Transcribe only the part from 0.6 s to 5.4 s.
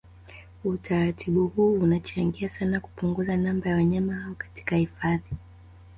Utaratibu huu unachangia sana kupunguza namba ya wanyama hao katika hifadhi